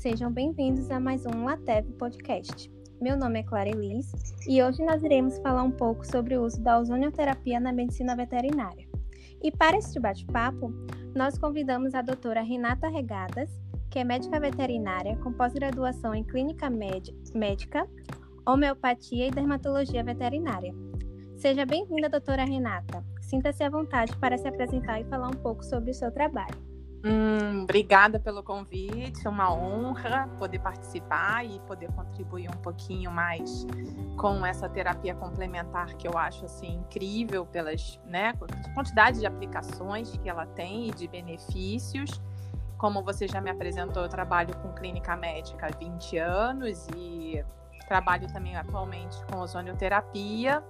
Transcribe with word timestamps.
sejam 0.00 0.32
bem-vindos 0.32 0.90
a 0.90 0.98
mais 0.98 1.26
um 1.26 1.44
Latev 1.44 1.86
Podcast. 1.98 2.72
Meu 3.02 3.18
nome 3.18 3.40
é 3.40 3.42
Clara 3.42 3.68
Elis 3.68 4.10
e 4.48 4.62
hoje 4.62 4.82
nós 4.82 5.02
iremos 5.02 5.36
falar 5.40 5.62
um 5.62 5.70
pouco 5.70 6.06
sobre 6.06 6.38
o 6.38 6.42
uso 6.42 6.58
da 6.62 6.78
ozonioterapia 6.78 7.60
na 7.60 7.70
medicina 7.70 8.16
veterinária. 8.16 8.88
E 9.42 9.52
para 9.52 9.76
este 9.76 10.00
bate-papo, 10.00 10.72
nós 11.14 11.36
convidamos 11.36 11.94
a 11.94 12.00
doutora 12.00 12.40
Renata 12.40 12.88
Regadas, 12.88 13.50
que 13.90 13.98
é 13.98 14.04
médica 14.04 14.40
veterinária 14.40 15.18
com 15.18 15.34
pós-graduação 15.34 16.14
em 16.14 16.24
clínica 16.24 16.70
médica, 16.70 17.86
homeopatia 18.46 19.26
e 19.26 19.30
dermatologia 19.30 20.02
veterinária. 20.02 20.74
Seja 21.36 21.66
bem-vinda, 21.66 22.08
doutora 22.08 22.46
Renata. 22.46 23.04
Sinta-se 23.20 23.62
à 23.62 23.68
vontade 23.68 24.16
para 24.16 24.38
se 24.38 24.48
apresentar 24.48 24.98
e 24.98 25.04
falar 25.04 25.28
um 25.28 25.42
pouco 25.42 25.62
sobre 25.62 25.90
o 25.90 25.94
seu 25.94 26.10
trabalho. 26.10 26.69
Hum, 27.02 27.62
obrigada 27.62 28.20
pelo 28.20 28.42
convite, 28.42 29.26
é 29.26 29.30
uma 29.30 29.50
honra 29.50 30.28
poder 30.38 30.58
participar 30.58 31.46
e 31.46 31.58
poder 31.60 31.90
contribuir 31.92 32.50
um 32.50 32.58
pouquinho 32.58 33.10
mais 33.10 33.66
com 34.18 34.44
essa 34.44 34.68
terapia 34.68 35.14
complementar 35.14 35.94
que 35.94 36.06
eu 36.06 36.18
acho 36.18 36.44
assim 36.44 36.74
incrível 36.74 37.46
pelas, 37.46 37.98
né, 38.04 38.34
quantidade 38.74 39.20
de 39.20 39.26
aplicações 39.26 40.14
que 40.18 40.28
ela 40.28 40.44
tem 40.44 40.88
e 40.88 40.90
de 40.90 41.08
benefícios. 41.08 42.20
Como 42.76 43.02
você 43.02 43.26
já 43.26 43.40
me 43.40 43.50
apresentou, 43.50 44.02
eu 44.02 44.08
trabalho 44.08 44.54
com 44.56 44.72
clínica 44.74 45.16
médica 45.16 45.68
há 45.68 45.78
20 45.78 46.18
anos 46.18 46.86
e 46.94 47.42
trabalho 47.88 48.30
também 48.30 48.56
atualmente 48.56 49.16
com 49.26 49.38
ozonioterapia 49.38 50.62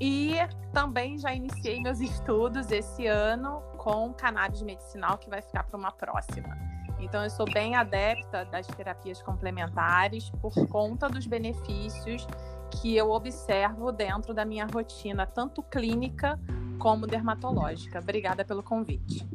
e 0.00 0.36
também 0.72 1.18
já 1.18 1.34
iniciei 1.34 1.80
meus 1.82 2.00
estudos 2.00 2.70
esse 2.70 3.06
ano 3.06 3.62
com 3.80 4.12
cannabis 4.12 4.60
medicinal, 4.60 5.16
que 5.16 5.30
vai 5.30 5.40
ficar 5.40 5.64
para 5.64 5.78
uma 5.78 5.90
próxima. 5.90 6.54
Então, 7.00 7.24
eu 7.24 7.30
sou 7.30 7.46
bem 7.50 7.76
adepta 7.76 8.44
das 8.44 8.66
terapias 8.66 9.22
complementares 9.22 10.28
por 10.28 10.52
conta 10.68 11.08
dos 11.08 11.26
benefícios 11.26 12.26
que 12.70 12.94
eu 12.94 13.10
observo 13.10 13.90
dentro 13.90 14.34
da 14.34 14.44
minha 14.44 14.66
rotina, 14.66 15.26
tanto 15.26 15.62
clínica 15.62 16.38
como 16.78 17.06
dermatológica. 17.06 18.00
Obrigada 18.00 18.44
pelo 18.44 18.62
convite. 18.62 19.26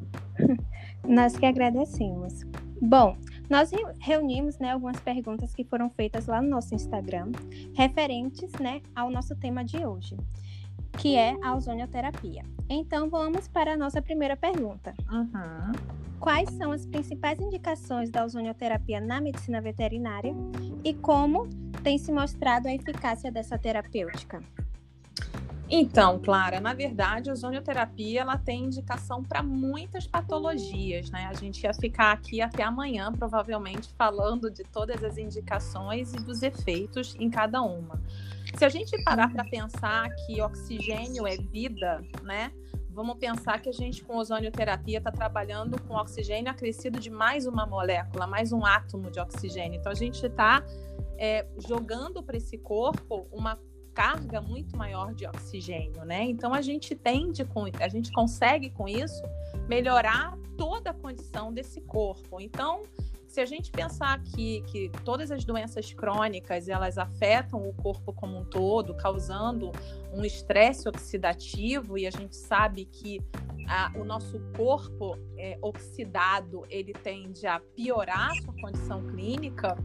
Nós 1.04 1.36
que 1.36 1.46
agradecemos. 1.48 2.44
Bom, 2.80 3.18
nós 3.50 3.72
reunimos 4.00 4.60
né, 4.60 4.74
algumas 4.74 5.00
perguntas 5.00 5.56
que 5.56 5.64
foram 5.64 5.90
feitas 5.90 6.28
lá 6.28 6.40
no 6.40 6.50
nosso 6.50 6.76
Instagram, 6.76 7.32
referentes 7.74 8.52
né, 8.60 8.84
ao 8.96 9.10
nosso 9.10 9.36
tema 9.36 9.66
de 9.66 9.84
hoje 9.84 10.16
que 10.98 11.16
é 11.16 11.36
a 11.44 11.56
ozonioterapia. 11.56 12.44
Então, 12.70 13.10
vamos 13.10 13.48
para 13.48 13.74
a 13.74 13.78
nossa 13.78 14.02
primeira 14.02 14.36
pergunta. 14.36 14.94
Uhum. 15.12 15.72
Quais 16.20 16.50
são 16.52 16.72
as 16.72 16.86
principais 16.86 17.40
indicações 17.40 18.10
da 18.10 18.26
ozonioterapia 18.26 19.00
na 19.00 19.22
medicina 19.22 19.62
veterinária 19.62 20.34
e 20.84 20.94
como 20.94 21.48
tem 21.84 21.98
se 21.98 22.12
mostrado 22.12 22.68
a 22.68 22.74
eficácia 22.74 23.32
dessa 23.32 23.58
terapêutica? 23.58 24.42
Então, 25.68 26.20
Clara, 26.20 26.60
na 26.60 26.74
verdade, 26.74 27.30
a 27.30 27.34
ozonioterapia 27.34 28.22
ela 28.22 28.38
tem 28.38 28.66
indicação 28.66 29.24
para 29.24 29.42
muitas 29.42 30.06
patologias, 30.06 31.10
né? 31.10 31.26
A 31.26 31.34
gente 31.34 31.64
ia 31.64 31.74
ficar 31.74 32.12
aqui 32.12 32.40
até 32.40 32.62
amanhã, 32.62 33.12
provavelmente, 33.12 33.92
falando 33.98 34.52
de 34.52 34.64
todas 34.64 35.04
as 35.04 35.18
indicações 35.18 36.14
e 36.14 36.18
dos 36.18 36.44
efeitos 36.44 37.16
em 37.20 37.32
cada 37.32 37.64
uma. 37.64 38.00
Se 38.54 38.64
a 38.64 38.70
gente 38.70 38.96
parar 39.04 39.32
para 39.32 39.44
pensar 39.44 40.08
que 40.26 40.40
oxigênio 40.40 41.26
é 41.26 41.36
vida, 41.36 42.00
né? 42.22 42.52
Vamos 42.92 43.18
pensar 43.18 43.60
que 43.60 43.68
a 43.68 43.74
gente 43.74 44.04
com 44.04 44.16
ozonioterapia 44.16 45.00
está 45.00 45.12
trabalhando 45.12 45.82
com 45.82 45.96
oxigênio 45.96 46.50
acrescido 46.50 47.00
de 47.00 47.10
mais 47.10 47.46
uma 47.46 47.66
molécula, 47.66 48.26
mais 48.28 48.54
um 48.54 48.64
átomo 48.66 49.12
de 49.12 49.20
oxigênio. 49.20 49.80
Então 49.80 49.92
a 49.92 49.96
gente 49.96 50.26
está 50.26 50.64
é, 51.18 51.46
jogando 51.58 52.24
para 52.24 52.38
esse 52.38 52.58
corpo 52.58 53.28
uma 53.34 53.60
carga 53.96 54.42
muito 54.42 54.78
maior 54.78 55.16
de 55.16 55.26
oxigênio, 55.26 56.04
né? 56.04 56.24
Então 56.26 56.54
a 56.54 56.62
gente 56.62 56.94
tende 56.94 57.46
com, 57.46 57.66
a 57.80 57.88
gente 57.88 58.12
consegue 58.12 58.70
com 58.70 58.88
isso 58.88 59.24
melhorar 59.68 60.38
toda 60.58 60.92
a 60.92 60.94
condição 60.94 61.52
desse 61.52 61.82
corpo. 61.82 62.40
Então 62.40 62.84
se 63.36 63.42
a 63.42 63.46
gente 63.46 63.70
pensar 63.70 64.14
aqui 64.14 64.64
que 64.68 64.90
todas 65.04 65.30
as 65.30 65.44
doenças 65.44 65.94
crônicas 65.94 66.70
elas 66.70 66.98
afetam 66.98 67.68
o 67.68 67.74
corpo 67.74 68.14
como 68.14 68.38
um 68.38 68.46
todo, 68.46 68.94
causando 68.96 69.74
um 70.14 70.24
estresse 70.24 70.88
oxidativo, 70.88 71.98
e 71.98 72.08
a 72.08 72.12
gente 72.12 72.34
sabe 72.34 72.86
que 72.86 73.20
a, 73.68 73.92
o 73.98 74.06
nosso 74.06 74.40
corpo 74.56 75.18
é, 75.38 75.58
oxidado 75.62 76.66
ele 76.70 76.94
tende 76.94 77.46
a 77.46 77.60
piorar 77.60 78.32
a 78.32 78.36
sua 78.36 78.54
condição 78.54 79.06
clínica 79.08 79.78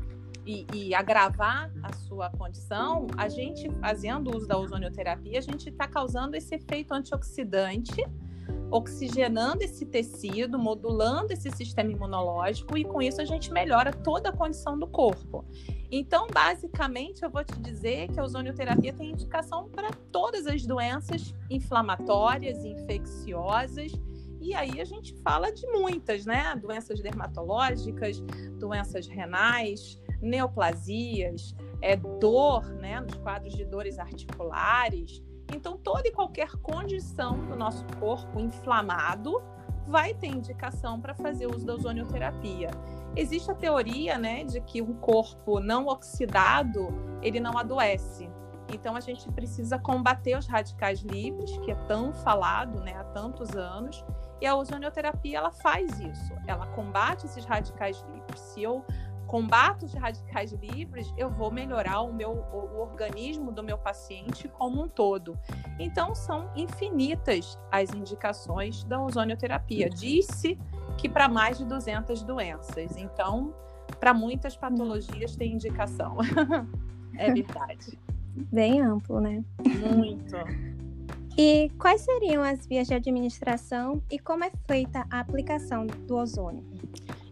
e, 0.47 0.67
e, 0.73 0.95
agravar 0.95 1.71
a 1.83 1.93
sua 1.93 2.31
condição, 2.31 3.06
a 3.17 3.28
gente 3.28 3.71
fazendo 3.81 4.34
uso 4.34 4.49
da 4.49 4.59
ozonioterapia, 4.59 5.39
a 5.39 5.43
gente 5.43 5.69
está 5.69 5.87
causando 5.87 6.34
esse 6.34 6.55
efeito 6.55 6.93
antioxidante 6.93 8.05
oxigenando 8.71 9.65
esse 9.65 9.84
tecido, 9.84 10.59
modulando 10.59 11.33
esse 11.33 11.50
sistema 11.50 11.91
imunológico 11.91 12.79
e 12.79 12.84
com 12.84 13.03
isso 13.03 13.21
a 13.21 13.25
gente 13.25 13.53
melhora 13.53 13.93
toda 13.93 14.29
a 14.29 14.33
condição 14.33 14.79
do 14.79 14.87
corpo. 14.87 15.45
Então, 15.91 16.29
basicamente, 16.33 17.25
eu 17.25 17.31
vou 17.31 17.43
te 17.43 17.59
dizer 17.59 18.09
que 18.09 18.21
a 18.21 18.25
ozonioterapia 18.25 18.93
tem 18.93 19.11
indicação 19.11 19.69
para 19.69 19.91
todas 20.12 20.47
as 20.47 20.65
doenças 20.65 21.34
inflamatórias, 21.50 22.65
infecciosas, 22.65 23.93
e 24.41 24.55
aí 24.55 24.81
a 24.81 24.84
gente 24.84 25.15
fala 25.23 25.53
de 25.53 25.67
muitas, 25.67 26.25
né? 26.25 26.56
Doenças 26.56 27.00
dermatológicas, 27.00 28.21
doenças 28.59 29.06
renais, 29.06 30.00
neoplasias, 30.20 31.54
é, 31.81 31.97
dor, 31.97 32.64
né? 32.75 33.00
Nos 33.00 33.14
quadros 33.16 33.54
de 33.54 33.64
dores 33.64 33.98
articulares, 33.98 35.22
então, 35.54 35.76
toda 35.76 36.06
e 36.06 36.12
qualquer 36.12 36.50
condição 36.56 37.44
do 37.47 37.56
nosso 37.56 37.84
corpo 37.98 38.38
inflamado 38.38 39.42
vai 39.86 40.14
ter 40.14 40.28
indicação 40.28 41.00
para 41.00 41.14
fazer 41.14 41.47
uso 41.47 41.66
da 41.66 41.75
ozonioterapia. 41.75 42.70
Existe 43.16 43.50
a 43.50 43.54
teoria, 43.54 44.16
né, 44.19 44.44
de 44.44 44.60
que 44.60 44.81
um 44.81 44.94
corpo 44.94 45.58
não 45.58 45.86
oxidado, 45.86 46.88
ele 47.20 47.41
não 47.41 47.58
adoece. 47.58 48.31
Então 48.72 48.94
a 48.94 49.00
gente 49.00 49.28
precisa 49.32 49.81
combater 49.81 50.38
os 50.38 50.47
radicais 50.47 51.00
livres, 51.00 51.50
que 51.58 51.72
é 51.72 51.75
tão 51.88 52.12
falado, 52.12 52.81
né, 52.82 52.94
há 52.97 53.04
tantos 53.04 53.56
anos, 53.56 54.04
e 54.41 54.47
a 54.47 54.54
ozonioterapia 54.54 55.38
ela 55.38 55.50
faz 55.50 55.98
isso. 55.98 56.32
Ela 56.47 56.66
combate 56.69 57.26
esses 57.26 57.44
radicais 57.44 58.04
livres. 58.14 58.38
Se 58.38 58.62
eu 58.62 58.84
combato 59.31 59.87
os 59.87 59.95
radicais 59.95 60.51
livres, 60.51 61.15
eu 61.17 61.31
vou 61.31 61.53
melhorar 61.53 62.01
o 62.01 62.13
meu 62.13 62.33
o 62.33 62.81
organismo 62.81 63.53
do 63.53 63.63
meu 63.63 63.79
paciente 63.79 64.49
como 64.49 64.83
um 64.83 64.89
todo. 64.89 65.39
Então 65.79 66.17
são 66.17 66.51
infinitas 66.57 67.57
as 67.71 67.95
indicações 67.95 68.83
da 68.83 69.01
ozonioterapia. 69.01 69.89
Disse 69.89 70.59
que 70.99 71.09
para 71.09 71.29
mais 71.29 71.59
de 71.59 71.65
200 71.65 72.25
doenças. 72.25 72.97
Então, 72.97 73.55
para 74.01 74.13
muitas 74.13 74.57
patologias 74.57 75.37
tem 75.37 75.53
indicação. 75.53 76.17
é 77.17 77.33
verdade. 77.33 77.97
Bem 78.51 78.81
amplo, 78.81 79.21
né? 79.21 79.45
Muito. 79.95 80.37
E 81.39 81.71
quais 81.79 82.01
seriam 82.01 82.43
as 82.43 82.67
vias 82.67 82.89
de 82.89 82.95
administração 82.95 84.03
e 84.11 84.19
como 84.19 84.43
é 84.43 84.51
feita 84.67 85.07
a 85.09 85.21
aplicação 85.21 85.87
do 85.87 86.17
ozônio? 86.17 86.69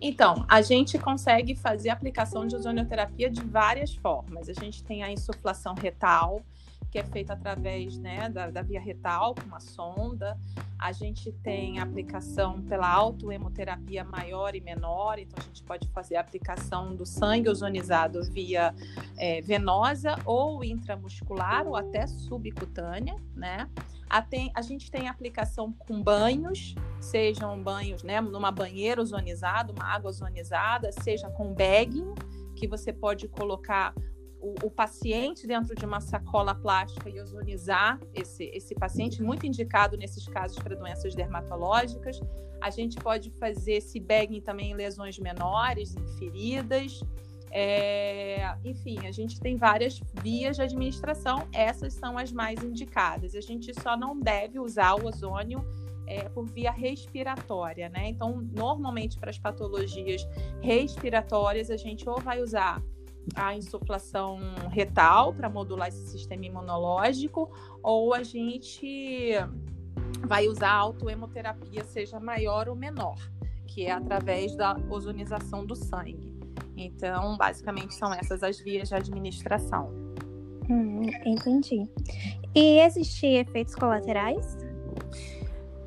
Então, 0.01 0.45
a 0.49 0.61
gente 0.61 0.99
consegue 0.99 1.55
fazer 1.57 1.91
aplicação 1.91 2.47
de 2.47 2.55
ozonioterapia 2.55 3.29
de 3.29 3.41
várias 3.41 3.95
formas. 3.95 4.49
A 4.49 4.53
gente 4.53 4.83
tem 4.85 5.03
a 5.03 5.11
insuflação 5.11 5.75
retal, 5.75 6.43
que 6.91 6.99
é 6.99 7.05
feita 7.05 7.33
através 7.35 7.99
né, 7.99 8.29
da, 8.31 8.51
da, 8.51 8.63
via 8.63 8.81
retal, 8.81 9.35
com 9.35 9.43
uma 9.43 9.61
sonda. 9.61 10.39
A 10.79 10.93
gente 10.93 11.33
tem 11.33 11.81
aplicação 11.81 12.63
pela 12.63 12.89
autoemoterapia 12.89 14.05
maior 14.05 14.55
e 14.55 14.61
menor, 14.61 15.19
então 15.19 15.37
a 15.43 15.47
gente 15.49 15.63
pode 15.65 15.89
fazer 15.89 16.17
a 16.17 16.21
aplicação 16.21 16.95
do 16.95 17.05
sangue 17.05 17.49
ozonizado 17.49 18.23
via 18.31 18.73
é, 19.19 19.41
venosa 19.43 20.17
ou 20.25 20.65
intramuscular 20.65 21.67
ou 21.67 21.77
até 21.77 22.07
subcutânea, 22.07 23.17
né? 23.35 23.69
A, 24.09 24.23
tem, 24.23 24.51
a 24.55 24.63
gente 24.63 24.91
tem 24.91 25.09
aplicação 25.09 25.73
com 25.73 26.03
banhos, 26.03 26.75
sejam 27.01 27.61
banhos 27.63 28.03
né, 28.03 28.21
numa 28.21 28.51
banheira 28.51 29.01
ozonizada, 29.01 29.73
uma 29.73 29.85
água 29.85 30.11
ozonizada, 30.11 30.91
seja 30.93 31.29
com 31.31 31.53
bagging, 31.55 32.15
que 32.57 32.67
você 32.67 32.93
pode 32.93 33.29
colocar 33.29 33.95
o, 34.41 34.55
o, 34.67 34.71
paciente 34.71 35.47
dentro 35.47 35.75
de 35.75 35.85
uma 35.85 36.01
sacola 36.01 36.55
plástica 36.55 37.09
e 37.09 37.21
ozonizar 37.21 37.99
esse, 38.15 38.45
esse 38.55 38.75
paciente, 38.75 39.23
muito 39.23 39.47
indicado 39.47 39.97
nesses 39.97 40.27
casos 40.29 40.59
para 40.59 40.77
doenças 40.77 41.15
dermatológicas. 41.15 42.21
A 42.61 42.71
gente 42.71 42.97
pode 42.97 43.31
fazer 43.31 43.75
esse 43.75 44.01
bagging 44.01 44.41
também 44.41 44.73
em 44.73 44.75
lesões 44.75 45.19
menores, 45.19 45.95
em 45.97 46.07
feridas. 46.19 47.01
É, 47.51 48.55
enfim, 48.65 49.07
a 49.07 49.13
gente 49.13 49.41
tem 49.41 49.57
várias 49.57 50.01
vias 50.23 50.57
de 50.57 50.63
administração, 50.63 51.49
essas 51.53 51.95
são 51.95 52.19
as 52.19 52.31
mais 52.31 52.63
indicadas. 52.63 53.35
A 53.35 53.41
gente 53.41 53.73
só 53.81 53.97
não 53.97 54.19
deve 54.19 54.59
usar 54.59 54.95
o 54.95 55.07
ozônio 55.07 55.65
é, 56.09 56.29
por 56.29 56.47
via 56.47 56.71
respiratória, 56.71 57.89
né? 57.89 58.09
Então, 58.09 58.41
normalmente 58.55 59.19
para 59.19 59.31
as 59.31 59.39
patologias 59.39 60.27
respiratórias, 60.61 61.71
a 61.71 61.77
gente 61.77 62.09
ou 62.09 62.19
vai 62.21 62.43
usar 62.43 62.83
a 63.35 63.55
insuflação 63.55 64.39
retal 64.71 65.35
para 65.35 65.51
modular 65.51 65.89
esse 65.89 66.07
sistema 66.09 66.47
imunológico, 66.47 67.51
ou 67.83 68.15
a 68.15 68.23
gente 68.23 69.33
vai 70.27 70.49
usar 70.49 70.71
a 70.71 70.77
autoemoterapia, 70.77 71.85
seja 71.85 72.19
maior 72.19 72.69
ou 72.69 72.75
menor, 72.75 73.19
que 73.67 73.85
é 73.85 73.93
através 73.93 74.57
da 74.57 74.77
ozonização 74.89 75.67
do 75.67 75.77
sangue. 75.77 76.35
Então, 76.77 77.37
basicamente, 77.37 77.95
são 77.95 78.15
essas 78.15 78.43
as 78.43 78.59
vias 78.59 78.89
de 78.89 78.95
administração. 78.95 79.91
Hum, 80.71 81.03
entendi. 81.25 81.89
E 82.55 82.81
existem 82.81 83.39
efeitos 83.39 83.75
colaterais? 83.75 84.57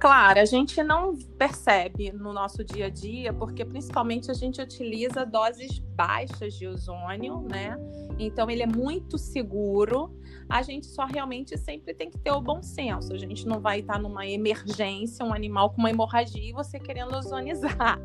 Claro, 0.01 0.39
a 0.39 0.45
gente 0.45 0.81
não 0.81 1.15
percebe 1.38 2.12
no 2.12 2.33
nosso 2.33 2.63
dia 2.63 2.88
a 2.88 2.89
dia, 2.89 3.31
porque 3.31 3.63
principalmente 3.63 4.31
a 4.31 4.33
gente 4.33 4.59
utiliza 4.59 5.24
doses 5.24 5.77
baixas 5.77 6.56
de 6.56 6.65
ozônio, 6.65 7.42
né? 7.42 7.77
Então 8.18 8.50
ele 8.50 8.63
é 8.63 8.65
muito 8.65 9.19
seguro. 9.19 10.12
A 10.50 10.63
gente 10.63 10.88
só 10.88 11.06
realmente 11.06 11.56
sempre 11.56 11.94
tem 11.94 12.09
que 12.09 12.18
ter 12.18 12.31
o 12.31 12.42
bom 12.42 12.63
senso. 12.63 13.13
A 13.13 13.18
gente 13.19 13.45
não 13.45 13.59
vai 13.59 13.81
estar 13.81 14.00
numa 14.00 14.25
emergência, 14.25 15.24
um 15.24 15.36
animal 15.36 15.69
com 15.69 15.77
uma 15.77 15.92
hemorragia 15.92 16.50
e 16.50 16.51
você 16.51 16.80
querendo 16.80 17.15
ozonizar. 17.15 18.00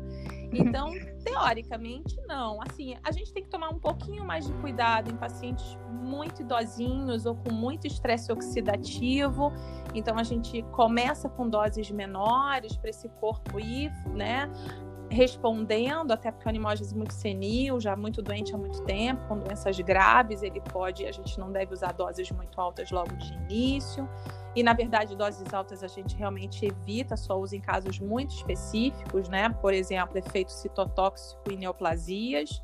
Então, 0.53 0.91
teoricamente, 1.23 2.19
não. 2.27 2.61
Assim, 2.61 2.95
a 3.03 3.11
gente 3.11 3.33
tem 3.33 3.43
que 3.43 3.49
tomar 3.49 3.69
um 3.69 3.79
pouquinho 3.79 4.25
mais 4.25 4.45
de 4.45 4.53
cuidado 4.53 5.11
em 5.11 5.15
pacientes 5.15 5.77
muito 5.91 6.41
idosinhos 6.41 7.25
ou 7.25 7.35
com 7.35 7.51
muito 7.51 7.85
estresse 7.85 8.31
oxidativo. 8.31 9.51
Então, 9.93 10.17
a 10.17 10.23
gente 10.23 10.63
começa 10.71 11.29
com 11.29 11.49
doses 11.49 11.91
menores 11.91 12.75
para 12.77 12.89
esse 12.89 13.09
corpo 13.09 13.59
ir, 13.59 13.91
né? 14.13 14.49
respondendo, 15.09 16.11
até 16.11 16.31
porque 16.31 16.47
animal 16.49 16.73
às 16.73 16.79
vezes 16.79 16.93
muito 16.93 17.13
senil, 17.13 17.79
já 17.79 17.95
muito 17.95 18.21
doente 18.21 18.53
há 18.53 18.57
muito 18.57 18.83
tempo, 18.83 19.25
com 19.27 19.39
doenças 19.39 19.79
graves, 19.79 20.43
ele 20.43 20.61
pode, 20.61 21.05
a 21.05 21.11
gente 21.11 21.39
não 21.39 21.51
deve 21.51 21.73
usar 21.73 21.93
doses 21.93 22.29
muito 22.31 22.59
altas 22.59 22.91
logo 22.91 23.15
de 23.15 23.33
início. 23.33 24.07
E 24.57 24.63
na 24.63 24.73
verdade, 24.73 25.15
doses 25.15 25.53
altas 25.53 25.83
a 25.83 25.87
gente 25.87 26.15
realmente 26.15 26.65
evita, 26.65 27.15
só 27.15 27.39
usa 27.39 27.55
em 27.55 27.61
casos 27.61 27.99
muito 27.99 28.33
específicos, 28.33 29.29
né? 29.29 29.49
Por 29.49 29.71
exemplo, 29.71 30.17
efeito 30.17 30.51
citotóxico 30.51 31.51
e 31.51 31.55
neoplasias. 31.55 32.59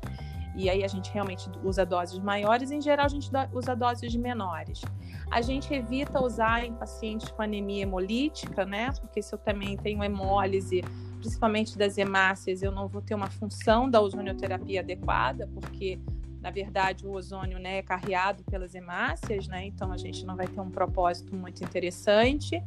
E 0.56 0.68
aí 0.68 0.82
a 0.82 0.88
gente 0.88 1.12
realmente 1.12 1.48
usa 1.62 1.86
doses 1.86 2.18
maiores, 2.18 2.72
em 2.72 2.80
geral 2.80 3.06
a 3.06 3.08
gente 3.08 3.30
usa 3.52 3.76
doses 3.76 4.16
menores. 4.16 4.82
A 5.30 5.40
gente 5.40 5.72
evita 5.72 6.20
usar 6.20 6.64
em 6.64 6.74
pacientes 6.74 7.30
com 7.30 7.42
anemia 7.42 7.84
hemolítica, 7.84 8.64
né? 8.64 8.90
Porque 9.00 9.22
se 9.22 9.32
eu 9.32 9.38
também 9.38 9.76
tenho 9.76 10.02
hemólise, 10.02 10.82
principalmente 11.20 11.78
das 11.78 11.96
hemácias, 11.96 12.60
eu 12.60 12.72
não 12.72 12.88
vou 12.88 13.02
ter 13.02 13.14
uma 13.14 13.30
função 13.30 13.88
da 13.88 14.00
ozonioterapia 14.00 14.80
adequada, 14.80 15.48
porque 15.54 16.00
na 16.44 16.50
verdade 16.50 17.06
o 17.06 17.12
ozônio 17.12 17.58
né, 17.58 17.78
é 17.78 17.82
carreado 17.82 18.44
pelas 18.44 18.74
hemácias, 18.74 19.48
né? 19.48 19.64
Então 19.64 19.90
a 19.90 19.96
gente 19.96 20.26
não 20.26 20.36
vai 20.36 20.46
ter 20.46 20.60
um 20.60 20.68
propósito 20.68 21.34
muito 21.34 21.64
interessante. 21.64 22.62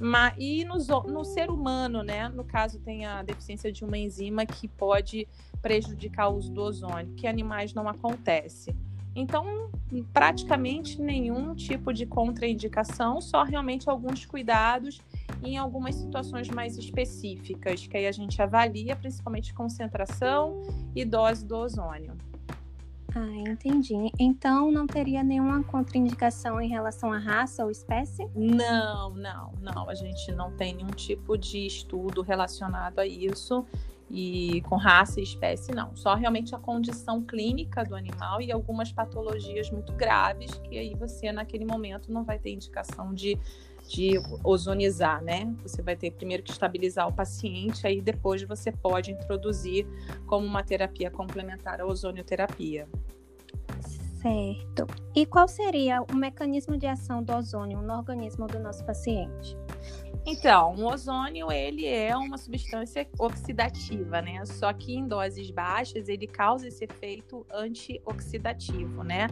Mas, 0.00 0.34
e 0.36 0.64
no, 0.64 0.76
no 1.04 1.24
ser 1.24 1.48
humano, 1.48 2.02
né? 2.02 2.28
No 2.28 2.42
caso, 2.42 2.80
tem 2.80 3.06
a 3.06 3.22
deficiência 3.22 3.70
de 3.70 3.84
uma 3.84 3.96
enzima 3.96 4.44
que 4.44 4.66
pode 4.66 5.28
prejudicar 5.62 6.28
o 6.28 6.38
uso 6.38 6.50
do 6.50 6.60
ozônio, 6.60 7.14
que 7.14 7.28
animais 7.28 7.72
não 7.72 7.88
acontece. 7.88 8.74
Então, 9.14 9.70
praticamente 10.12 11.00
nenhum 11.00 11.54
tipo 11.54 11.92
de 11.92 12.06
contraindicação, 12.06 13.20
só 13.20 13.44
realmente 13.44 13.88
alguns 13.88 14.26
cuidados 14.26 15.00
em 15.40 15.56
algumas 15.56 15.94
situações 15.94 16.48
mais 16.48 16.76
específicas, 16.76 17.86
que 17.86 17.96
aí 17.96 18.08
a 18.08 18.12
gente 18.12 18.42
avalia 18.42 18.96
principalmente 18.96 19.54
concentração 19.54 20.62
e 20.96 21.04
dose 21.04 21.46
do 21.46 21.56
ozônio. 21.56 22.16
Ah, 23.14 23.50
entendi. 23.50 23.94
Então 24.18 24.70
não 24.70 24.86
teria 24.86 25.22
nenhuma 25.22 25.62
contraindicação 25.64 26.60
em 26.60 26.68
relação 26.68 27.12
à 27.12 27.18
raça 27.18 27.64
ou 27.64 27.70
espécie? 27.70 28.28
Não, 28.34 29.14
não, 29.14 29.52
não. 29.60 29.88
A 29.88 29.94
gente 29.94 30.32
não 30.32 30.52
tem 30.56 30.74
nenhum 30.74 30.90
tipo 30.90 31.36
de 31.36 31.66
estudo 31.66 32.22
relacionado 32.22 32.98
a 32.98 33.06
isso. 33.06 33.64
E 34.12 34.60
com 34.62 34.74
raça 34.74 35.20
e 35.20 35.22
espécie, 35.22 35.70
não. 35.70 35.94
Só 35.94 36.16
realmente 36.16 36.52
a 36.52 36.58
condição 36.58 37.22
clínica 37.22 37.84
do 37.84 37.94
animal 37.94 38.42
e 38.42 38.50
algumas 38.50 38.90
patologias 38.90 39.70
muito 39.70 39.92
graves 39.92 40.50
que 40.64 40.76
aí 40.76 40.96
você, 40.96 41.30
naquele 41.30 41.64
momento, 41.64 42.12
não 42.12 42.24
vai 42.24 42.36
ter 42.36 42.50
indicação 42.50 43.14
de 43.14 43.38
de 43.90 44.12
ozonizar, 44.44 45.20
né? 45.22 45.52
Você 45.62 45.82
vai 45.82 45.96
ter 45.96 46.12
primeiro 46.12 46.44
que 46.44 46.52
estabilizar 46.52 47.08
o 47.08 47.12
paciente, 47.12 47.84
aí 47.88 48.00
depois 48.00 48.40
você 48.44 48.70
pode 48.70 49.10
introduzir 49.10 49.84
como 50.26 50.46
uma 50.46 50.62
terapia 50.62 51.10
complementar 51.10 51.80
a 51.80 51.86
ozonioterapia. 51.86 52.88
Certo. 54.22 54.86
E 55.16 55.26
qual 55.26 55.48
seria 55.48 56.02
o 56.02 56.14
mecanismo 56.14 56.76
de 56.76 56.86
ação 56.86 57.20
do 57.20 57.34
ozônio 57.34 57.82
no 57.82 57.92
organismo 57.94 58.46
do 58.46 58.60
nosso 58.60 58.84
paciente? 58.84 59.56
Então, 60.32 60.76
o 60.76 60.86
ozônio 60.86 61.50
ele 61.50 61.84
é 61.84 62.16
uma 62.16 62.38
substância 62.38 63.04
oxidativa, 63.18 64.22
né? 64.22 64.46
Só 64.46 64.72
que 64.72 64.94
em 64.94 65.08
doses 65.08 65.50
baixas 65.50 66.08
ele 66.08 66.28
causa 66.28 66.68
esse 66.68 66.84
efeito 66.84 67.44
antioxidativo, 67.52 69.02
né? 69.02 69.26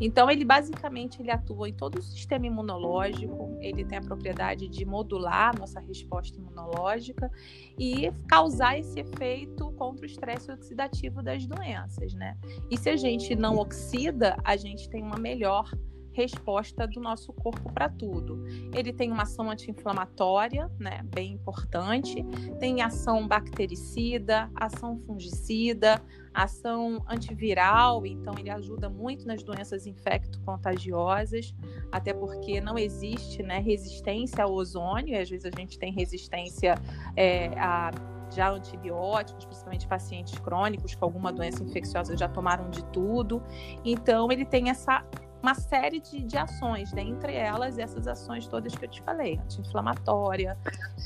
Então 0.00 0.30
ele 0.30 0.44
basicamente 0.44 1.20
ele 1.20 1.32
atua 1.32 1.68
em 1.68 1.72
todo 1.72 1.98
o 1.98 2.02
sistema 2.02 2.46
imunológico, 2.46 3.58
ele 3.60 3.84
tem 3.84 3.98
a 3.98 4.00
propriedade 4.00 4.68
de 4.68 4.84
modular 4.84 5.50
a 5.56 5.58
nossa 5.58 5.80
resposta 5.80 6.38
imunológica 6.38 7.28
e 7.76 8.12
causar 8.28 8.78
esse 8.78 9.00
efeito 9.00 9.72
contra 9.72 10.02
o 10.02 10.06
estresse 10.06 10.52
oxidativo 10.52 11.20
das 11.20 11.44
doenças, 11.48 12.14
né? 12.14 12.38
E 12.70 12.78
se 12.78 12.88
a 12.88 12.96
gente 12.96 13.34
não 13.34 13.56
oxida, 13.56 14.36
a 14.44 14.56
gente 14.56 14.88
tem 14.88 15.02
uma 15.02 15.18
melhor 15.18 15.68
resposta 16.14 16.86
do 16.86 17.00
nosso 17.00 17.32
corpo 17.32 17.72
para 17.72 17.88
tudo. 17.88 18.44
Ele 18.72 18.92
tem 18.92 19.10
uma 19.10 19.24
ação 19.24 19.50
anti-inflamatória, 19.50 20.70
né, 20.78 21.02
bem 21.04 21.32
importante, 21.32 22.24
tem 22.58 22.80
ação 22.80 23.26
bactericida, 23.26 24.50
ação 24.54 24.98
fungicida, 25.00 26.00
ação 26.32 27.04
antiviral, 27.08 28.06
então 28.06 28.34
ele 28.38 28.50
ajuda 28.50 28.88
muito 28.88 29.26
nas 29.26 29.42
doenças 29.42 29.86
infecto-contagiosas, 29.86 31.54
até 31.92 32.14
porque 32.14 32.60
não 32.60 32.78
existe 32.78 33.42
né, 33.42 33.58
resistência 33.58 34.44
ao 34.44 34.52
ozônio, 34.52 35.14
e 35.14 35.16
às 35.16 35.28
vezes 35.28 35.44
a 35.44 35.60
gente 35.60 35.78
tem 35.78 35.92
resistência 35.92 36.76
é, 37.16 37.48
a 37.58 37.90
já 38.34 38.50
antibióticos, 38.50 39.44
principalmente 39.44 39.86
pacientes 39.86 40.38
crônicos 40.38 40.94
com 40.94 41.04
alguma 41.04 41.32
doença 41.32 41.62
infecciosa 41.62 42.16
já 42.16 42.28
tomaram 42.28 42.68
de 42.68 42.84
tudo. 42.86 43.42
Então 43.84 44.30
ele 44.30 44.44
tem 44.44 44.70
essa 44.70 45.04
uma 45.44 45.54
série 45.54 46.00
de, 46.00 46.22
de 46.22 46.38
ações, 46.38 46.90
dentre 46.90 47.34
elas 47.34 47.78
essas 47.78 48.08
ações 48.08 48.46
todas 48.46 48.74
que 48.74 48.82
eu 48.82 48.88
te 48.88 49.02
falei, 49.02 49.38
anti-inflamatória, 49.44 50.56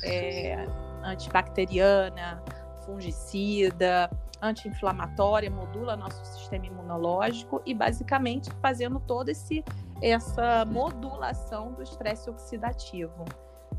é, 0.04 0.64
antibacteriana, 1.02 2.40
fungicida, 2.87 4.09
anti-inflamatória, 4.40 5.50
modula 5.50 5.97
nosso 5.97 6.25
sistema 6.25 6.66
imunológico 6.66 7.61
e 7.66 7.75
basicamente 7.75 8.49
fazendo 8.62 9.00
toda 9.00 9.33
esse, 9.33 9.64
essa 10.00 10.64
modulação 10.64 11.73
do 11.73 11.83
estresse 11.83 12.30
oxidativo. 12.30 13.25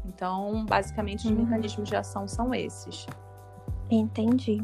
Então, 0.03 0.65
basicamente, 0.65 1.25
os 1.25 1.31
uhum. 1.31 1.45
mecanismos 1.45 1.87
de 1.87 1.95
ação 1.95 2.27
são 2.27 2.53
esses. 2.53 3.07
Entendi. 3.89 4.61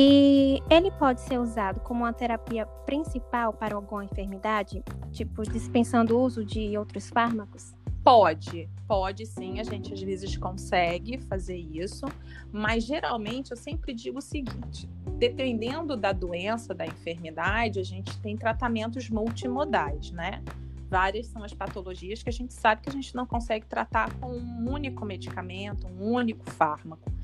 E 0.00 0.62
ele 0.70 0.92
pode 0.92 1.20
ser 1.22 1.38
usado 1.38 1.80
como 1.80 2.04
uma 2.04 2.12
terapia 2.12 2.64
principal 2.86 3.52
para 3.52 3.74
alguma 3.74 4.04
enfermidade, 4.04 4.80
tipo 5.10 5.42
dispensando 5.42 6.16
o 6.16 6.22
uso 6.22 6.44
de 6.44 6.78
outros 6.78 7.08
fármacos? 7.08 7.74
Pode, 8.04 8.70
pode 8.86 9.26
sim, 9.26 9.58
a 9.58 9.64
gente 9.64 9.92
às 9.92 10.00
vezes 10.00 10.36
consegue 10.36 11.18
fazer 11.18 11.56
isso, 11.56 12.06
mas 12.52 12.84
geralmente 12.84 13.50
eu 13.50 13.56
sempre 13.56 13.92
digo 13.92 14.18
o 14.18 14.22
seguinte: 14.22 14.88
dependendo 15.18 15.96
da 15.96 16.12
doença, 16.12 16.72
da 16.72 16.86
enfermidade, 16.86 17.80
a 17.80 17.84
gente 17.84 18.16
tem 18.20 18.36
tratamentos 18.36 19.10
multimodais, 19.10 20.12
né? 20.12 20.44
Várias 20.88 21.26
são 21.26 21.42
as 21.42 21.52
patologias 21.52 22.22
que 22.22 22.28
a 22.28 22.32
gente 22.32 22.54
sabe 22.54 22.82
que 22.82 22.88
a 22.88 22.92
gente 22.92 23.16
não 23.16 23.26
consegue 23.26 23.66
tratar 23.66 24.14
com 24.14 24.30
um 24.30 24.70
único 24.70 25.04
medicamento, 25.04 25.88
um 25.88 26.12
único 26.12 26.48
fármaco. 26.52 27.17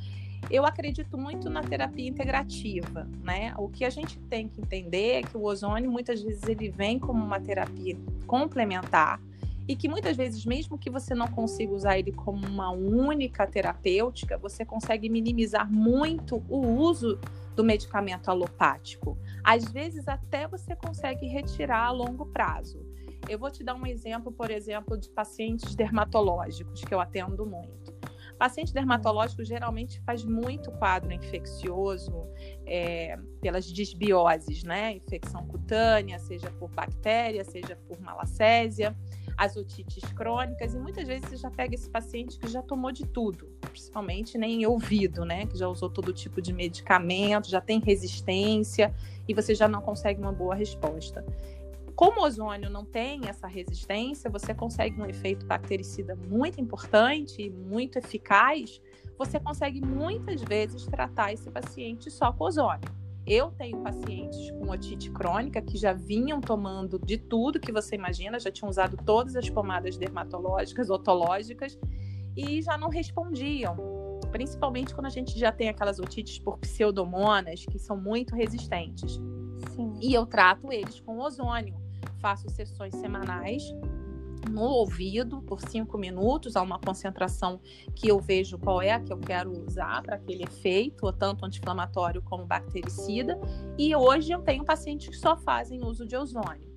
Eu 0.51 0.65
acredito 0.67 1.17
muito 1.17 1.49
na 1.49 1.63
terapia 1.63 2.09
integrativa, 2.09 3.09
né? 3.23 3.55
O 3.57 3.69
que 3.69 3.85
a 3.85 3.91
gente 3.91 4.19
tem 4.21 4.49
que 4.49 4.61
entender 4.61 5.13
é 5.13 5.23
que 5.23 5.37
o 5.37 5.43
ozônio 5.45 5.91
muitas 5.91 6.23
vezes 6.23 6.43
ele 6.45 6.71
vem 6.71 6.99
como 6.99 7.25
uma 7.25 7.41
terapia 7.41 7.97
complementar 8.27 9.21
e 9.67 9.75
que 9.75 9.89
muitas 9.89 10.17
vezes 10.17 10.45
mesmo 10.45 10.79
que 10.79 10.91
você 10.91 11.15
não 11.15 11.27
consiga 11.27 11.73
usar 11.73 11.99
ele 11.99 12.13
como 12.13 12.47
uma 12.47 12.71
única 12.71 13.47
terapêutica, 13.47 14.37
você 14.37 14.65
consegue 14.65 15.09
minimizar 15.09 15.71
muito 15.71 16.43
o 16.49 16.59
uso 16.59 17.19
do 17.57 17.65
medicamento 17.65 18.29
alopático. 18.29 19.17
Às 19.43 19.65
vezes 19.65 20.07
até 20.07 20.47
você 20.47 20.77
consegue 20.77 21.27
retirar 21.27 21.87
a 21.87 21.91
longo 21.91 22.27
prazo. 22.27 22.85
Eu 23.29 23.39
vou 23.39 23.51
te 23.51 23.65
dar 23.65 23.75
um 23.75 23.87
exemplo, 23.87 24.31
por 24.31 24.51
exemplo, 24.51 24.99
de 24.99 25.09
pacientes 25.09 25.75
dermatológicos 25.75 26.83
que 26.83 26.93
eu 26.93 27.01
atendo 27.01 27.47
muito. 27.47 27.84
Paciente 28.39 28.75
dermatológico 28.75 29.45
geralmente 29.45 30.01
faz 30.01 30.25
muito 30.25 30.71
quadro 30.73 31.13
infeccioso 31.13 32.27
é, 32.67 33.17
pelas 33.41 33.65
disbioses, 33.65 34.65
né? 34.65 34.95
Infecção 34.95 35.47
cutânea, 35.47 36.19
seja 36.19 36.51
por 36.53 36.69
bactéria, 36.71 37.45
seja 37.45 37.77
por 37.89 38.01
malacésia, 38.01 38.97
as 39.37 39.57
otites 39.57 40.05
crônicas, 40.13 40.75
e 40.75 40.79
muitas 40.79 41.07
vezes 41.07 41.29
você 41.29 41.37
já 41.37 41.51
pega 41.51 41.75
esse 41.75 41.89
paciente 41.89 42.39
que 42.39 42.49
já 42.49 42.63
tomou 42.63 42.93
de 42.93 43.07
tudo, 43.07 43.47
principalmente 43.61 44.39
nem 44.39 44.61
né, 44.61 44.69
ouvido, 44.69 45.25
né? 45.25 45.47
Que 45.47 45.57
já 45.57 45.69
usou 45.69 45.89
todo 45.89 46.13
tipo 46.13 46.41
de 46.41 46.53
medicamento, 46.53 47.49
já 47.49 47.61
tem 47.61 47.81
resistência 47.81 48.95
e 49.29 49.35
você 49.35 49.55
já 49.55 49.69
não 49.69 49.81
consegue 49.81 50.21
uma 50.21 50.33
boa 50.33 50.55
resposta. 50.55 51.25
Como 51.97 52.21
o 52.21 52.25
ozônio 52.25 52.69
não 52.69 52.85
tem 52.85 53.21
essa 53.29 53.47
resistência, 53.47 54.29
você 54.29 54.53
consegue 54.53 55.01
um 55.01 55.07
efeito 55.07 55.47
bactericida 55.47 56.17
muito 56.17 56.61
importante 56.61 57.41
e 57.41 57.49
muito 57.49 57.99
eficaz. 57.99 58.81
Você 59.17 59.39
consegue 59.39 59.81
muitas 59.81 60.43
vezes 60.43 60.85
tratar 60.87 61.33
esse 61.33 61.49
paciente 61.51 62.11
só 62.11 62.33
com 62.33 62.45
ozônio. 62.45 62.93
Eu 63.25 63.53
tenho 63.53 63.81
pacientes 63.81 64.51
com 64.51 64.71
otite 64.71 65.09
crônica 65.11 65.63
que 65.63 65.79
já 65.79 65.93
vinham 65.93 66.41
tomando 66.41 66.99
de 66.99 67.17
tudo 67.17 67.61
que 67.61 67.71
você 67.71 67.95
imagina, 67.95 68.41
já 68.41 68.51
tinham 68.51 68.69
usado 68.69 68.97
todas 68.97 69.37
as 69.37 69.49
pomadas 69.49 69.97
dermatológicas, 69.97 70.91
otológicas 70.91 71.79
e 72.37 72.61
já 72.61 72.77
não 72.77 72.89
respondiam. 72.89 73.77
Principalmente 74.33 74.93
quando 74.93 75.07
a 75.07 75.11
gente 75.11 75.39
já 75.39 75.53
tem 75.53 75.69
aquelas 75.69 76.01
otites 76.01 76.41
por 76.41 76.59
pseudomonas 76.59 77.65
que 77.65 77.79
são 77.79 77.97
muito 77.97 78.35
resistentes. 78.35 79.21
Sim. 79.75 79.95
E 80.03 80.13
eu 80.13 80.27
trato 80.27 80.73
eles 80.73 80.99
com 81.01 81.19
ozônio 81.21 81.84
faço 82.25 82.49
sessões 82.49 82.95
semanais 82.95 83.63
no 84.51 84.63
ouvido 84.63 85.43
por 85.43 85.61
cinco 85.61 85.99
minutos, 85.99 86.57
a 86.57 86.63
uma 86.63 86.79
concentração 86.79 87.61
que 87.95 88.09
eu 88.09 88.19
vejo 88.19 88.59
qual 88.59 88.81
é 88.81 88.93
a 88.93 89.01
que 89.01 89.13
eu 89.13 89.19
quero 89.19 89.51
usar 89.67 90.03
para 90.03 90.17
aquele 90.17 90.43
efeito, 90.43 91.13
tanto 91.13 91.45
anti-inflamatório 91.45 92.23
como 92.23 92.47
bactericida. 92.47 93.39
E 93.77 93.95
hoje 93.95 94.33
eu 94.33 94.41
tenho 94.41 94.65
pacientes 94.65 95.09
que 95.09 95.17
só 95.17 95.37
fazem 95.37 95.85
uso 95.85 96.07
de 96.07 96.17
ozônio. 96.17 96.73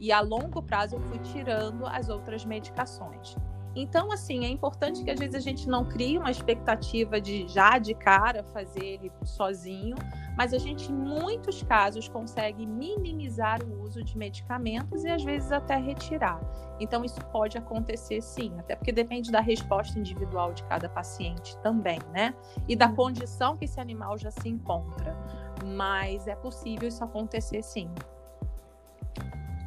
E 0.00 0.10
a 0.10 0.20
longo 0.20 0.60
prazo 0.60 0.96
eu 0.96 1.00
fui 1.02 1.18
tirando 1.20 1.86
as 1.86 2.08
outras 2.08 2.44
medicações. 2.44 3.36
Então, 3.80 4.10
assim, 4.10 4.44
é 4.44 4.48
importante 4.48 5.04
que 5.04 5.10
às 5.10 5.20
vezes 5.20 5.36
a 5.36 5.40
gente 5.40 5.68
não 5.68 5.84
crie 5.84 6.18
uma 6.18 6.32
expectativa 6.32 7.20
de 7.20 7.46
já 7.46 7.78
de 7.78 7.94
cara 7.94 8.42
fazer 8.42 8.84
ele 8.84 9.12
sozinho, 9.22 9.94
mas 10.36 10.52
a 10.52 10.58
gente, 10.58 10.90
em 10.90 10.94
muitos 10.96 11.62
casos, 11.62 12.08
consegue 12.08 12.66
minimizar 12.66 13.62
o 13.62 13.82
uso 13.82 14.02
de 14.02 14.18
medicamentos 14.18 15.04
e 15.04 15.08
às 15.08 15.22
vezes 15.22 15.52
até 15.52 15.76
retirar. 15.76 16.40
Então, 16.80 17.04
isso 17.04 17.20
pode 17.26 17.56
acontecer 17.56 18.20
sim, 18.20 18.52
até 18.58 18.74
porque 18.74 18.90
depende 18.90 19.30
da 19.30 19.40
resposta 19.40 19.96
individual 19.96 20.52
de 20.52 20.64
cada 20.64 20.88
paciente 20.88 21.56
também, 21.58 22.00
né? 22.12 22.34
E 22.66 22.74
da 22.74 22.88
condição 22.88 23.56
que 23.56 23.64
esse 23.64 23.78
animal 23.78 24.18
já 24.18 24.32
se 24.32 24.48
encontra. 24.48 25.16
Mas 25.64 26.26
é 26.26 26.34
possível 26.34 26.88
isso 26.88 27.04
acontecer 27.04 27.62
sim. 27.62 27.88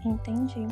Entendi. 0.05 0.67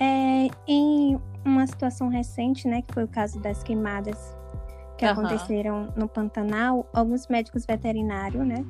É, 0.00 0.48
em 0.66 1.20
uma 1.44 1.66
situação 1.66 2.08
recente, 2.08 2.66
né, 2.66 2.82
que 2.82 2.94
foi 2.94 3.04
o 3.04 3.08
caso 3.08 3.38
das 3.40 3.62
queimadas 3.62 4.36
que 4.96 5.04
uhum. 5.04 5.12
aconteceram 5.12 5.92
no 5.96 6.08
Pantanal, 6.08 6.88
alguns 6.92 7.28
médicos 7.28 7.66
veterinários, 7.66 8.46
né, 8.46 8.64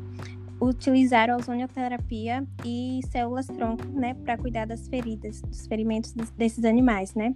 utilizaram 0.61 1.35
a 1.35 1.37
ozonioterapia 1.39 2.47
e 2.65 3.01
células-tronco, 3.11 3.87
né, 3.89 4.15
para 4.15 4.37
cuidar 4.37 4.67
das 4.67 4.87
feridas, 4.89 5.41
dos 5.43 5.67
ferimentos 5.67 6.13
desses 6.37 6.65
animais, 6.65 7.15
né? 7.15 7.35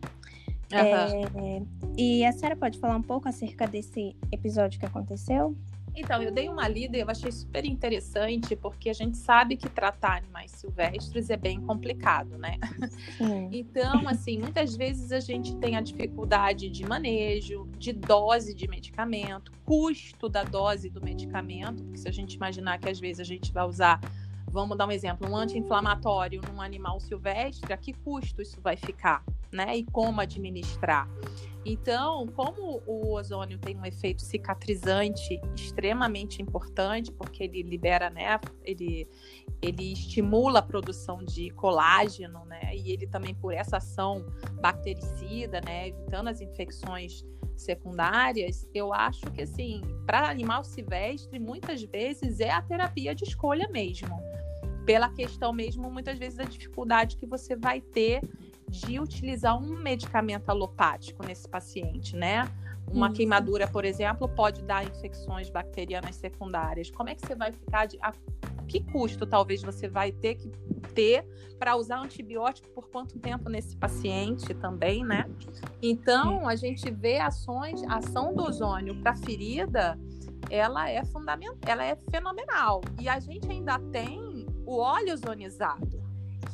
Uhum. 0.73 0.79
É, 0.79 1.63
e 1.97 2.25
a 2.25 2.33
senhora 2.33 2.57
pode 2.57 2.79
falar 2.79 2.97
um 2.97 3.03
pouco 3.03 3.29
acerca 3.29 3.67
desse 3.67 4.17
episódio 4.33 4.79
que 4.79 4.87
aconteceu? 4.87 5.57
Então, 5.97 6.21
eu 6.23 6.33
dei 6.33 6.49
uma 6.49 6.67
lida 6.67 6.97
e 6.97 7.01
eu 7.01 7.09
achei 7.09 7.31
super 7.31 7.65
interessante, 7.65 8.57
porque 8.57 8.91
a 8.91 8.93
gente 8.93 9.17
sabe 9.17 9.57
que 9.57 9.69
tratar 9.69 10.19
animais 10.19 10.51
silvestres 10.51 11.31
é 11.31 11.37
bem 11.37 11.61
complicado, 11.61 12.37
né? 12.37 12.59
Sim. 13.17 13.49
Então, 13.53 14.09
assim, 14.09 14.39
muitas 14.39 14.77
vezes 14.77 15.13
a 15.13 15.21
gente 15.21 15.55
tem 15.57 15.77
a 15.77 15.81
dificuldade 15.81 16.69
de 16.69 16.85
manejo, 16.85 17.69
de 17.79 17.93
dose 17.93 18.55
de 18.55 18.67
medicamento, 18.67 19.53
custo 19.65 20.29
da 20.29 20.43
dose 20.43 20.91
do 20.91 21.01
medicamento, 21.01 21.83
porque 21.85 21.99
se 21.99 22.09
a 22.09 22.13
gente 22.13 22.35
imaginar 22.35 22.79
que 22.79 22.89
às 22.89 22.99
vezes 22.99 23.21
a 23.21 23.25
gente 23.25 23.53
vai 23.53 23.65
usar 23.65 24.01
vamos 24.55 24.79
dar 24.79 24.87
um 24.87 24.93
exemplo, 24.93 25.29
um 25.29 25.37
anti-inflamatório 25.37 26.41
num 26.49 26.61
animal 26.61 27.01
silvestre, 27.01 27.73
a 27.73 27.77
que 27.77 27.93
custo 27.93 28.41
isso 28.41 28.61
vai 28.63 28.77
ficar, 28.77 29.25
né? 29.53 29.77
E 29.77 29.85
como 29.85 30.21
administrar. 30.21 31.11
Então, 31.67 32.27
como 32.29 32.81
o 32.87 33.15
ozônio 33.15 33.59
tem 33.59 33.77
um 33.77 33.85
efeito 33.85 34.23
cicatrizante 34.23 35.41
extremamente 35.57 36.41
importante, 36.41 37.11
porque 37.11 37.43
ele 37.43 37.63
libera, 37.63 38.11
né, 38.11 38.39
ele, 38.63 39.09
ele 39.63 39.93
estimula 39.93 40.59
a 40.59 40.63
produção 40.63 41.25
de 41.25 41.49
colágeno, 41.51 42.45
né, 42.45 42.77
e 42.77 42.93
ele 42.93 43.07
também 43.07 43.35
por 43.35 43.55
essa 43.55 43.79
ação 43.79 44.27
bactericida, 44.61 45.63
né, 45.63 45.89
evitando 45.89 46.29
as 46.29 46.43
infecções 46.43 47.25
secundárias, 47.57 48.69
eu 48.75 48.93
acho 48.93 49.23
que 49.33 49.41
assim, 49.41 49.81
para 50.05 50.29
animal 50.29 50.65
silvestre, 50.65 51.39
muitas 51.39 51.83
vezes 51.83 52.41
é 52.41 52.51
a 52.51 52.61
terapia 52.61 53.15
de 53.15 53.25
escolha 53.25 53.69
mesmo. 53.69 54.34
Pela 54.85 55.09
questão 55.09 55.53
mesmo, 55.53 55.91
muitas 55.91 56.19
vezes, 56.19 56.37
da 56.37 56.45
dificuldade 56.45 57.17
que 57.17 57.27
você 57.27 57.57
vai 57.57 57.81
ter 57.81 58.21
de 58.69 58.99
utilizar 58.99 59.57
um 59.57 59.77
medicamento 59.77 60.49
alopático 60.51 61.25
nesse 61.25 61.49
paciente, 61.49 62.17
né? 62.17 62.49
Uma 62.91 63.07
Isso. 63.07 63.17
queimadura, 63.17 63.67
por 63.67 63.85
exemplo, 63.85 64.29
pode 64.29 64.63
dar 64.63 64.85
infecções 64.85 65.49
bacterianas 65.49 66.17
secundárias. 66.17 66.91
Como 66.91 67.09
é 67.09 67.15
que 67.15 67.27
você 67.27 67.35
vai 67.35 67.53
ficar 67.53 67.87
de. 67.87 67.99
A 68.03 68.13
que 68.65 68.81
custo 68.81 69.27
talvez 69.27 69.63
você 69.63 69.87
vai 69.89 70.11
ter 70.11 70.37
que 70.37 70.51
ter 70.95 71.27
para 71.59 71.77
usar 71.77 71.99
antibiótico 71.99 72.69
por 72.71 72.89
quanto 72.89 73.19
tempo 73.19 73.49
nesse 73.49 73.77
paciente 73.77 74.55
também, 74.55 75.05
né? 75.05 75.29
Então, 75.83 76.49
a 76.49 76.57
gente 76.57 76.91
vê 76.91 77.19
ações, 77.19 77.83
a 77.85 77.97
ação 77.97 78.35
do 78.35 78.43
ozônio 78.43 79.01
para 79.01 79.15
ferida, 79.17 79.99
ela 80.51 80.89
é 80.89 81.05
fundamental, 81.05 81.59
ela 81.67 81.85
é 81.85 81.97
fenomenal. 82.11 82.81
E 83.01 83.09
a 83.09 83.19
gente 83.21 83.51
ainda 83.51 83.79
tem 83.79 84.34
o 84.67 84.79
óleo 84.79 85.13
ozonizado 85.13 86.05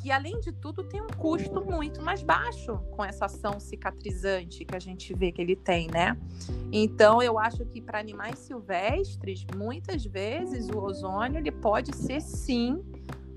que 0.03 0.11
além 0.11 0.41
de 0.41 0.53
tudo 0.53 0.83
tem 0.83 1.01
um 1.01 1.09
custo 1.09 1.63
muito 1.65 2.03
mais 2.03 2.23
baixo 2.23 2.79
com 2.93 3.05
essa 3.05 3.27
ação 3.27 3.61
cicatrizante 3.61 4.65
que 4.65 4.75
a 4.75 4.79
gente 4.79 5.13
vê 5.15 5.31
que 5.31 5.43
ele 5.43 5.57
tem, 5.57 5.89
né? 5.89 6.17
Então 6.73 7.23
eu 7.23 7.39
acho 7.39 7.65
que 7.67 7.81
para 7.81 7.99
animais 7.99 8.39
silvestres, 8.39 9.47
muitas 9.55 10.05
vezes 10.05 10.69
o 10.69 10.79
ozônio 10.79 11.39
ele 11.39 11.53
pode 11.53 11.95
ser 11.95 12.21
sim 12.21 12.83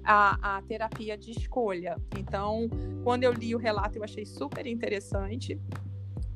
a, 0.03 0.57
a 0.57 0.61
terapia 0.61 1.17
de 1.17 1.31
escolha. 1.31 1.97
Então, 2.17 2.69
quando 3.03 3.23
eu 3.23 3.31
li 3.31 3.55
o 3.55 3.57
relato, 3.57 3.97
eu 3.97 4.03
achei 4.03 4.25
super 4.25 4.65
interessante 4.65 5.59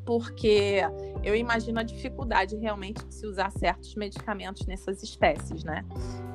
porque 0.08 0.80
eu 1.22 1.36
imagino 1.36 1.82
a 1.82 1.84
dificuldade 1.84 2.56
realmente 2.56 3.06
de 3.06 3.14
se 3.14 3.28
usar 3.28 3.52
certos 3.52 3.94
medicamentos 3.94 4.66
nessas 4.66 5.04
espécies, 5.04 5.66
né? 5.66 5.84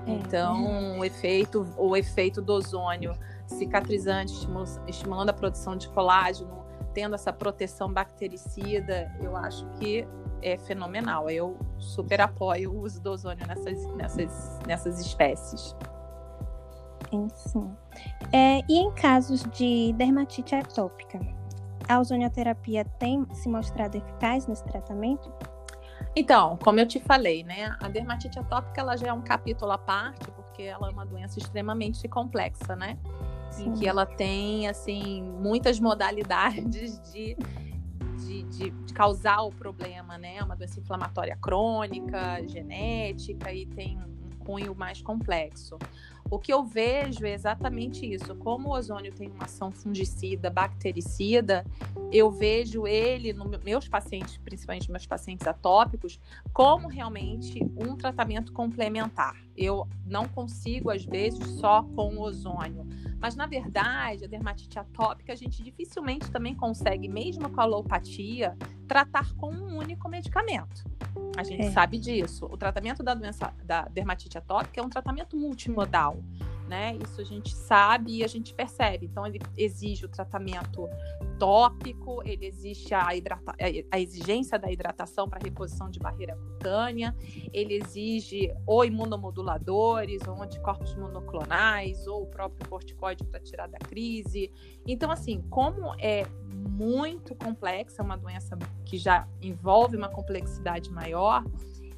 É. 0.07 0.11
Então, 0.11 0.99
o 0.99 1.05
efeito, 1.05 1.67
o 1.79 1.97
efeito 1.97 2.43
do 2.43 2.53
ozônio 2.53 3.15
cicatrizante, 3.47 4.47
estimulando 4.87 5.31
a 5.31 5.33
produção 5.33 5.75
de 5.75 5.89
colágeno, 5.89 6.63
tendo 6.93 7.15
essa 7.15 7.33
proteção 7.33 7.91
bactericida, 7.91 9.11
eu 9.23 9.35
acho 9.39 9.67
que 9.79 10.07
é 10.43 10.59
fenomenal. 10.59 11.31
Eu 11.31 11.57
super 11.79 12.21
apoio 12.21 12.73
o 12.73 12.83
uso 12.83 13.01
do 13.01 13.11
ozônio 13.11 13.47
nessas, 13.47 13.87
nessas, 13.95 14.59
nessas 14.67 15.01
espécies. 15.01 15.75
Sim. 17.35 17.75
É, 18.33 18.61
e 18.69 18.79
em 18.79 18.91
casos 18.93 19.43
de 19.45 19.95
dermatite 19.95 20.55
atópica, 20.55 21.19
a 21.89 22.01
ozonioterapia 22.01 22.85
tem 22.85 23.27
se 23.33 23.49
mostrado 23.49 23.97
eficaz 23.97 24.47
nesse 24.47 24.65
tratamento? 24.65 25.33
Então, 26.15 26.59
como 26.63 26.79
eu 26.79 26.87
te 26.87 27.01
falei, 27.01 27.43
né, 27.43 27.75
a 27.81 27.89
dermatite 27.89 28.39
atópica 28.39 28.81
ela 28.81 28.97
já 28.97 29.09
é 29.09 29.13
um 29.13 29.23
capítulo 29.23 29.73
à 29.73 29.79
parte, 29.79 30.31
porque 30.33 30.63
ela 30.63 30.89
é 30.89 30.91
uma 30.91 31.07
doença 31.07 31.39
extremamente 31.39 32.07
complexa, 32.07 32.77
né? 32.77 32.99
Sim. 33.51 33.69
Em 33.69 33.73
que 33.73 33.87
ela 33.87 34.05
tem, 34.05 34.69
assim, 34.69 35.23
muitas 35.23 35.79
modalidades 35.81 37.01
de, 37.13 37.37
de, 38.19 38.43
de, 38.45 38.71
de, 38.71 38.95
causar 38.95 39.43
o 39.43 39.51
problema, 39.51 40.19
né? 40.19 40.37
É 40.37 40.45
uma 40.45 40.57
doença 40.57 40.81
inflamatória 40.81 41.37
crônica, 41.37 42.47
genética 42.47 43.53
e 43.53 43.67
tem 43.67 43.99
um 43.99 44.45
cunho 44.45 44.75
mais 44.75 45.01
complexo. 45.01 45.79
O 46.31 46.39
que 46.39 46.53
eu 46.53 46.65
vejo 46.65 47.27
é 47.27 47.33
exatamente 47.33 48.11
isso. 48.11 48.35
Como 48.37 48.69
o 48.69 48.73
ozônio 48.73 49.13
tem 49.13 49.29
uma 49.29 49.45
ação 49.45 49.71
fungicida, 49.71 50.49
bactericida, 50.49 51.65
eu 52.11 52.31
vejo 52.31 52.87
ele 52.87 53.33
nos 53.33 53.63
meus 53.63 53.89
pacientes, 53.89 54.39
principalmente 54.39 54.91
meus 54.91 55.07
pacientes 55.07 55.47
atópicos, 55.47 56.19
como 56.53 56.89
realmente 56.89 57.63
um 57.77 57.97
tratamento 57.97 58.53
complementar. 58.53 59.37
Eu 59.57 59.87
não 60.07 60.27
consigo, 60.27 60.91
às 60.91 61.05
vezes, 61.05 61.45
só 61.61 61.83
com 61.83 62.19
ozônio. 62.19 62.87
Mas, 63.21 63.37
na 63.37 63.47
verdade, 63.47 64.25
a 64.25 64.29
dermatite 64.29 64.79
atópica 64.79 65.33
a 65.33 65.37
gente 65.37 65.63
dificilmente 65.63 66.31
também 66.31 66.55
consegue, 66.55 67.09
mesmo 67.09 67.49
com 67.51 67.61
a 67.61 67.65
alopatia, 67.65 68.57
tratar 68.89 69.33
com 69.35 69.53
um 69.53 69.77
único 69.77 70.09
medicamento. 70.09 70.85
A 71.37 71.43
gente 71.43 71.67
é. 71.67 71.71
sabe 71.71 71.99
disso. 71.99 72.47
O 72.47 72.57
tratamento 72.57 73.03
da 73.03 73.15
doença 73.15 73.53
da 73.65 73.83
dermatite 73.83 74.37
atópica 74.37 74.81
é 74.81 74.83
um 74.85 74.89
tratamento 74.89 75.37
multimodal 75.37 76.12
né? 76.73 76.97
Isso 77.05 77.21
a 77.21 77.25
gente 77.25 77.55
sabe 77.55 78.19
e 78.19 78.25
a 78.25 78.27
gente 78.27 78.55
percebe. 78.55 79.05
Então, 79.05 79.27
ele 79.27 79.39
exige 79.59 80.07
o 80.07 80.09
tratamento 80.09 80.89
tópico, 81.39 82.23
ele 82.25 82.47
exige 82.47 82.95
a, 82.95 83.15
hidrata 83.15 83.55
a 83.91 84.01
exigência 84.01 84.59
da 84.59 84.73
hidratação 84.73 85.29
para 85.29 85.39
reposição 85.43 85.91
de 85.91 85.99
barreira 85.99 86.35
cutânea, 86.35 87.15
ele 87.53 87.75
exige 87.75 88.51
ou 88.67 88.87
imunomoduladores, 88.87 90.23
ou 90.27 90.43
anticorpos 90.43 90.95
monoclonais, 90.95 92.07
ou 92.07 92.23
o 92.23 92.27
próprio 92.27 92.67
corticoide 92.69 93.23
para 93.25 93.41
tirar 93.41 93.69
da 93.69 93.79
crise. 93.79 94.51
Então, 94.87 95.11
assim, 95.11 95.43
como 95.51 95.95
é 95.99 96.25
muito 96.71 97.35
complexa, 97.35 98.03
uma 98.03 98.17
doença 98.17 98.57
que 98.87 98.97
já 98.97 99.29
envolve 99.43 99.95
uma 99.95 100.09
complexidade 100.09 100.91
maior, 100.91 101.45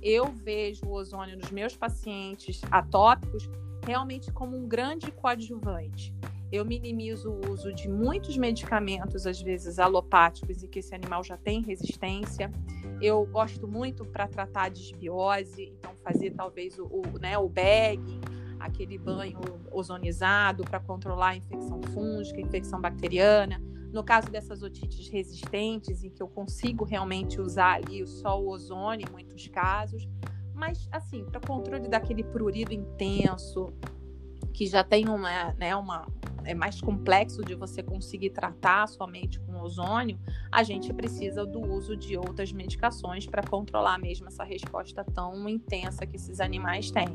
eu 0.02 0.33
vejo 0.33 0.85
o 0.87 0.92
ozônio 0.92 1.38
nos 1.38 1.50
meus 1.50 1.76
pacientes 1.76 2.61
atópicos 2.71 3.49
realmente 3.87 4.33
como 4.33 4.57
um 4.57 4.67
grande 4.67 5.11
coadjuvante. 5.11 6.14
Eu 6.50 6.64
minimizo 6.64 7.31
o 7.31 7.50
uso 7.50 7.73
de 7.73 7.88
muitos 7.88 8.37
medicamentos, 8.37 9.26
às 9.26 9.41
vezes 9.41 9.79
alopáticos, 9.79 10.62
e 10.62 10.69
que 10.69 10.79
esse 10.79 10.95
animal 10.95 11.25
já 11.25 11.37
tem 11.37 11.62
resistência. 11.62 12.50
Eu 13.00 13.26
gosto 13.26 13.67
muito 13.67 14.05
para 14.05 14.29
tratar 14.29 14.71
desbiose, 14.71 15.75
então 15.79 15.93
fazer 16.05 16.31
talvez 16.31 16.79
o, 16.79 16.85
o, 16.85 17.19
né, 17.19 17.37
o 17.37 17.49
bagging, 17.49 18.21
aquele 18.61 18.97
banho 18.99 19.41
ozonizado 19.73 20.62
para 20.64 20.79
controlar 20.79 21.31
a 21.31 21.37
infecção 21.37 21.83
fúngica, 21.93 22.41
infecção 22.41 22.81
bacteriana. 22.81 23.61
No 23.93 24.03
caso 24.03 24.31
dessas 24.31 24.62
otites 24.62 25.09
resistentes, 25.09 26.03
em 26.03 26.11
que 26.11 26.23
eu 26.23 26.29
consigo 26.29 26.85
realmente 26.85 27.41
usar 27.41 27.75
ali 27.75 28.07
só 28.07 28.41
o 28.41 28.49
ozônio 28.49 29.07
em 29.09 29.12
muitos 29.12 29.47
casos, 29.49 30.09
mas, 30.54 30.88
assim, 30.92 31.25
para 31.25 31.40
controle 31.40 31.88
daquele 31.88 32.23
prurido 32.23 32.73
intenso, 32.73 33.73
que 34.52 34.66
já 34.66 34.84
tem 34.84 35.08
uma, 35.08 35.52
né, 35.54 35.75
uma, 35.75 36.06
é 36.44 36.54
mais 36.54 36.80
complexo 36.80 37.42
de 37.42 37.54
você 37.54 37.82
conseguir 37.82 38.30
tratar 38.30 38.87
somente 38.87 39.40
com 39.40 39.61
ozônio, 39.61 40.18
a 40.50 40.62
gente 40.62 40.92
precisa 40.92 41.44
do 41.44 41.61
uso 41.61 41.96
de 41.96 42.16
outras 42.16 42.52
medicações 42.52 43.26
para 43.26 43.42
controlar 43.42 43.99
mesmo 43.99 44.28
essa 44.28 44.44
resposta 44.44 45.04
tão 45.04 45.49
intensa 45.49 46.06
que 46.06 46.16
esses 46.16 46.40
animais 46.40 46.90
têm. 46.90 47.08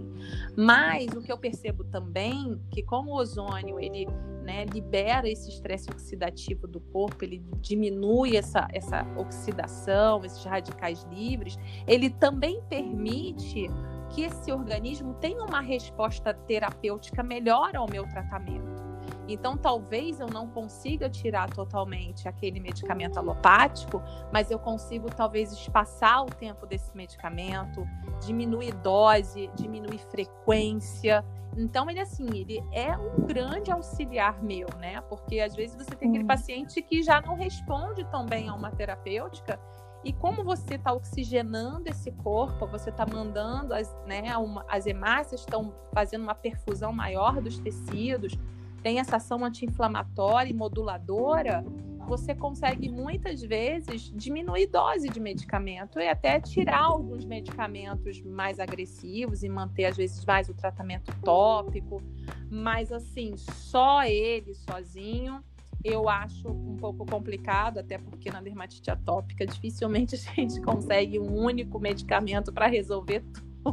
Mas 0.58 1.08
o 1.13 1.22
que 1.22 1.31
eu 1.31 1.38
percebo 1.38 1.84
também 1.86 2.60
que 2.72 2.84
como 2.84 3.12
o 3.12 3.15
ozônio 3.15 3.79
ele 3.79 4.05
né, 4.50 4.65
libera 4.65 5.29
esse 5.29 5.48
estresse 5.48 5.91
oxidativo 5.91 6.68
do 6.68 6.79
corpo, 6.79 7.24
ele 7.24 7.39
diminui 7.62 8.36
essa, 8.36 8.68
essa 8.74 9.06
oxidação, 9.15 10.25
esses 10.25 10.44
radicais 10.44 11.06
livres, 11.12 11.56
ele 11.88 12.10
também 12.10 12.60
permite 12.68 13.68
que 14.10 14.24
esse 14.24 14.51
organismo 14.51 15.13
tenha 15.22 15.44
uma 15.46 15.62
resposta 15.62 16.34
terapêutica 16.34 17.22
melhor 17.22 17.75
ao 17.75 17.88
meu 17.88 18.08
tratamento. 18.08 18.88
Então, 19.34 19.58
talvez 19.58 20.20
eu 20.20 20.28
não 20.28 20.48
consiga 20.48 21.10
tirar 21.10 21.50
totalmente 21.50 22.28
aquele 22.28 22.60
medicamento 22.60 23.18
alopático, 23.18 24.02
mas 24.32 24.50
eu 24.50 24.58
consigo 24.58 25.10
talvez 25.10 25.52
espaçar 25.52 26.24
o 26.24 26.28
tempo 26.28 26.66
desse 26.66 26.96
medicamento, 26.96 27.88
diminuir 28.26 28.74
dose, 28.76 29.50
diminuir 29.56 30.00
frequência. 30.00 31.24
Então, 31.56 31.90
ele 31.90 32.00
assim, 32.00 32.28
ele 32.34 32.64
é 32.72 32.98
um 32.98 33.26
grande 33.26 33.72
auxiliar 33.72 34.42
meu, 34.42 34.68
né? 34.80 35.02
Porque 35.02 35.40
às 35.40 35.56
vezes 35.56 35.76
você 35.76 35.96
tem 35.96 36.10
aquele 36.10 36.26
paciente 36.26 36.82
que 36.82 37.04
já 37.04 37.22
não 37.22 37.36
responde 37.36 38.04
tão 38.06 38.26
bem 38.26 38.50
a 38.50 38.54
uma 38.54 38.72
terapêutica 38.72 39.60
e 40.04 40.14
como 40.14 40.44
você 40.44 40.76
está 40.76 40.94
oxigenando 40.94 41.90
esse 41.90 42.12
corpo, 42.12 42.66
você 42.66 42.90
está 42.90 43.06
mandando 43.06 43.74
as, 43.74 43.94
né, 44.06 44.36
uma, 44.38 44.65
as 44.68 44.86
hemácias 44.86 45.42
estão 45.42 45.74
fazendo 45.94 46.24
uma 46.24 46.36
perfusão 46.36 46.94
maior 46.94 47.42
dos 47.42 47.60
tecidos, 47.60 48.34
tem 48.82 49.00
essa 49.00 49.18
ação 49.18 49.44
anti-inflamatória 49.44 50.50
e 50.50 50.54
moduladora, 50.54 51.63
você 52.08 52.34
consegue 52.34 52.89
muitas 52.89 53.42
vezes 53.42 54.12
diminuir 54.15 54.65
dose 54.68 55.10
de 55.10 55.20
medicamento 55.20 56.00
e 56.00 56.08
até 56.08 56.39
tirar 56.39 56.86
alguns 56.86 57.24
medicamentos 57.24 58.20
mais 58.22 58.60
agressivos 58.60 59.44
e 59.44 59.50
manter 59.50 59.86
às 59.86 59.96
vezes 59.96 60.26
mais 60.26 60.50
o 60.50 60.54
tratamento 60.54 61.13
tópico, 61.24 62.02
mas 62.50 62.92
assim, 62.92 63.38
só 63.38 64.04
ele 64.04 64.56
sozinho 64.56 65.44
eu 65.84 66.10
acho 66.10 66.50
um 66.50 66.76
pouco 66.76 67.06
complicado, 67.06 67.78
até 67.78 67.98
porque 67.98 68.30
na 68.30 68.42
dermatite 68.42 68.92
atópica 68.92 69.46
dificilmente 69.46 70.15
a 70.30 70.34
gente 70.36 70.60
consegue 70.62 71.20
um 71.20 71.34
único 71.36 71.80
medicamento 71.80 72.52
para 72.52 72.68
resolver 72.68 73.24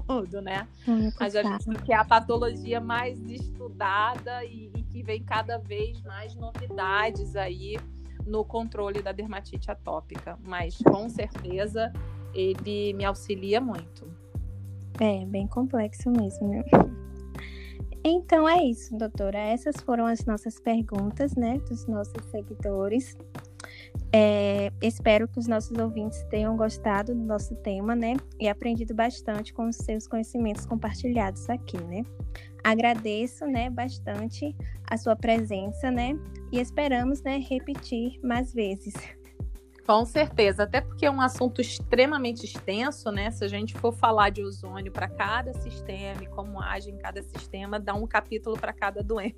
tudo, 0.06 0.40
né? 0.40 0.68
Mas 1.18 1.34
a 1.34 1.42
gente 1.42 1.82
quer 1.82 1.94
a 1.94 2.04
patologia 2.04 2.80
mais 2.80 3.18
estudada 3.28 4.44
e, 4.44 4.70
e 4.74 4.85
que 4.96 5.02
vem 5.02 5.22
cada 5.22 5.58
vez 5.58 6.00
mais 6.04 6.34
novidades 6.34 7.36
aí 7.36 7.76
no 8.26 8.42
controle 8.42 9.02
da 9.02 9.12
dermatite 9.12 9.70
atópica. 9.70 10.38
Mas 10.42 10.78
com 10.78 11.06
certeza 11.10 11.92
ele 12.32 12.94
me 12.94 13.04
auxilia 13.04 13.60
muito. 13.60 14.10
É, 14.98 15.26
bem 15.26 15.46
complexo 15.46 16.10
mesmo, 16.10 16.48
né? 16.48 16.64
Então 18.02 18.48
é 18.48 18.64
isso, 18.64 18.96
doutora. 18.96 19.38
Essas 19.38 19.76
foram 19.82 20.06
as 20.06 20.24
nossas 20.24 20.58
perguntas, 20.58 21.34
né, 21.36 21.58
dos 21.68 21.86
nossos 21.86 22.24
seguidores. 22.30 23.18
É, 24.10 24.72
espero 24.80 25.28
que 25.28 25.38
os 25.38 25.46
nossos 25.46 25.76
ouvintes 25.76 26.22
tenham 26.30 26.56
gostado 26.56 27.14
do 27.14 27.20
nosso 27.20 27.54
tema, 27.56 27.94
né? 27.94 28.14
E 28.40 28.48
aprendido 28.48 28.94
bastante 28.94 29.52
com 29.52 29.68
os 29.68 29.76
seus 29.76 30.06
conhecimentos 30.06 30.64
compartilhados 30.64 31.50
aqui, 31.50 31.76
né? 31.84 32.02
Agradeço, 32.66 33.46
né, 33.46 33.70
bastante 33.70 34.52
a 34.90 34.98
sua 34.98 35.14
presença, 35.14 35.88
né? 35.88 36.18
E 36.50 36.58
esperamos, 36.58 37.22
né, 37.22 37.38
repetir 37.38 38.18
mais 38.24 38.52
vezes. 38.52 38.92
Com 39.86 40.04
certeza, 40.04 40.64
até 40.64 40.80
porque 40.80 41.06
é 41.06 41.10
um 41.10 41.20
assunto 41.20 41.60
extremamente 41.60 42.44
extenso, 42.44 43.12
né? 43.12 43.30
Se 43.30 43.44
a 43.44 43.48
gente 43.48 43.72
for 43.74 43.92
falar 43.92 44.30
de 44.30 44.42
ozônio 44.42 44.90
para 44.90 45.06
cada 45.08 45.52
sistema 45.52 46.24
e 46.24 46.26
como 46.26 46.60
age 46.60 46.90
em 46.90 46.98
cada 46.98 47.22
sistema, 47.22 47.78
dá 47.78 47.94
um 47.94 48.04
capítulo 48.04 48.58
para 48.58 48.72
cada 48.72 49.00
doença. 49.00 49.36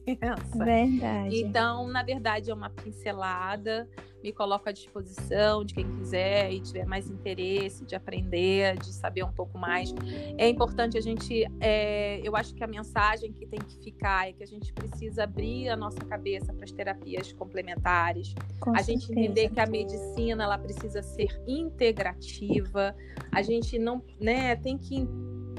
Verdade. 0.56 1.38
Então, 1.38 1.86
na 1.88 2.02
verdade, 2.02 2.50
é 2.50 2.54
uma 2.54 2.70
pincelada 2.70 3.86
me 4.22 4.32
coloco 4.32 4.68
à 4.68 4.72
disposição 4.72 5.64
de 5.64 5.74
quem 5.74 5.88
quiser 5.96 6.52
e 6.52 6.60
tiver 6.60 6.84
mais 6.84 7.08
interesse 7.08 7.84
de 7.84 7.94
aprender, 7.94 8.76
de 8.78 8.92
saber 8.92 9.22
um 9.24 9.32
pouco 9.32 9.58
mais. 9.58 9.94
É 10.36 10.48
importante 10.48 10.98
a 10.98 11.00
gente, 11.00 11.44
é, 11.60 12.20
eu 12.26 12.34
acho 12.34 12.54
que 12.54 12.64
a 12.64 12.66
mensagem 12.66 13.32
que 13.32 13.46
tem 13.46 13.60
que 13.60 13.78
ficar 13.82 14.28
é 14.28 14.32
que 14.32 14.42
a 14.42 14.46
gente 14.46 14.72
precisa 14.72 15.24
abrir 15.24 15.68
a 15.68 15.76
nossa 15.76 16.00
cabeça 16.00 16.52
para 16.52 16.64
as 16.64 16.72
terapias 16.72 17.32
complementares, 17.32 18.34
Com 18.60 18.70
a 18.70 18.78
certeza. 18.82 18.92
gente 18.92 19.12
entender 19.12 19.50
que 19.50 19.60
a 19.60 19.66
medicina 19.66 20.44
ela 20.44 20.58
precisa 20.58 21.02
ser 21.02 21.40
integrativa, 21.46 22.94
a 23.32 23.42
gente 23.42 23.78
não, 23.78 24.02
né, 24.20 24.56
tem 24.56 24.76
que 24.76 25.08